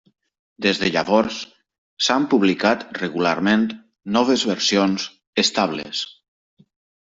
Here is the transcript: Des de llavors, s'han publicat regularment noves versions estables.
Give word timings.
Des 0.65 0.79
de 0.83 0.87
llavors, 0.95 1.37
s'han 2.07 2.25
publicat 2.33 2.87
regularment 3.03 3.69
noves 4.19 4.49
versions 4.55 5.09
estables. 5.47 6.05